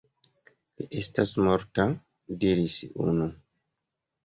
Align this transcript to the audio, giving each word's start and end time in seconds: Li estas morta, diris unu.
Li 0.81 0.87
estas 1.01 1.33
morta, 1.49 1.87
diris 2.47 2.81
unu. 3.07 3.31